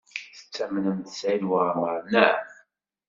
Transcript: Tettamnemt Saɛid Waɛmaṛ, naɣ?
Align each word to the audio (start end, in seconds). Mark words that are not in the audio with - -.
Tettamnemt 0.37 1.07
Saɛid 1.19 1.43
Waɛmaṛ, 1.49 1.99
naɣ? 2.11 2.37